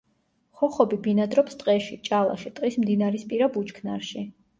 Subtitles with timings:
[0.59, 4.25] ხოხობი ბინადრობს ტყეში, ჭალაში, ტყის მდინარისპირა ბუჩქნარში.